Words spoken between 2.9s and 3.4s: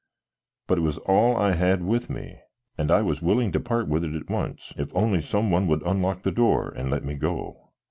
was